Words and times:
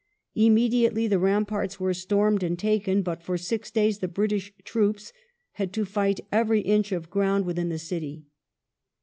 Immediately 0.33 1.05
the 1.05 1.19
ramparts 1.19 1.79
were 1.79 1.93
stormed 1.93 2.41
and 2.41 2.57
taken, 2.57 3.03
but 3.03 3.21
for 3.21 3.37
six 3.37 3.69
days 3.69 3.99
the 3.99 4.07
British 4.07 4.51
troops 4.63 5.13
had 5.51 5.71
to 5.73 5.85
fight 5.85 6.21
every 6.31 6.61
inch 6.61 6.91
of 6.91 7.11
ground 7.11 7.45
within 7.45 7.69
the 7.69 7.77
city. 7.77 8.25